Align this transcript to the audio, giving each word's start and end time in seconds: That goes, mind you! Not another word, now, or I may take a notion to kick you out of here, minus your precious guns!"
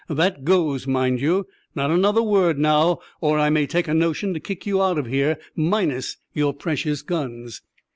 That 0.09 0.43
goes, 0.43 0.87
mind 0.87 1.21
you! 1.21 1.45
Not 1.75 1.91
another 1.91 2.23
word, 2.23 2.57
now, 2.57 3.01
or 3.19 3.37
I 3.37 3.51
may 3.51 3.67
take 3.67 3.87
a 3.87 3.93
notion 3.93 4.33
to 4.33 4.39
kick 4.39 4.65
you 4.65 4.81
out 4.81 4.97
of 4.97 5.05
here, 5.05 5.37
minus 5.55 6.17
your 6.33 6.55
precious 6.55 7.03
guns!" 7.03 7.61